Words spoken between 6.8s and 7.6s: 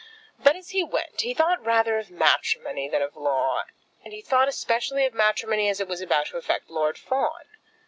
Fawn.